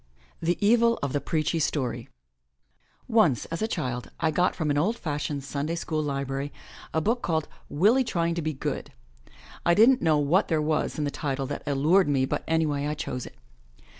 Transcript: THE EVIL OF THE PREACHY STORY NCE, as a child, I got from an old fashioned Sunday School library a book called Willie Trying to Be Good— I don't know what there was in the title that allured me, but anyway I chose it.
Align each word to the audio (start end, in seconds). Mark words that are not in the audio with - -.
THE 0.41 0.57
EVIL 0.67 0.97
OF 1.03 1.13
THE 1.13 1.21
PREACHY 1.21 1.59
STORY 1.59 2.09
NCE, 3.07 3.45
as 3.51 3.61
a 3.61 3.67
child, 3.67 4.09
I 4.19 4.31
got 4.31 4.55
from 4.55 4.71
an 4.71 4.77
old 4.79 4.97
fashioned 4.97 5.43
Sunday 5.43 5.75
School 5.75 6.01
library 6.01 6.51
a 6.91 6.99
book 6.99 7.21
called 7.21 7.47
Willie 7.69 8.03
Trying 8.03 8.33
to 8.33 8.41
Be 8.41 8.51
Good— 8.53 8.93
I 9.63 9.75
don't 9.75 10.01
know 10.01 10.17
what 10.17 10.47
there 10.47 10.59
was 10.59 10.97
in 10.97 11.03
the 11.03 11.11
title 11.11 11.45
that 11.45 11.61
allured 11.67 12.09
me, 12.09 12.25
but 12.25 12.43
anyway 12.47 12.87
I 12.87 12.95
chose 12.95 13.27
it. 13.27 13.35